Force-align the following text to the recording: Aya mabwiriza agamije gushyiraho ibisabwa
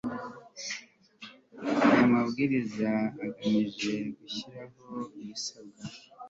Aya 1.85 2.03
mabwiriza 2.11 2.91
agamije 3.25 3.93
gushyiraho 4.17 4.95
ibisabwa 5.19 5.83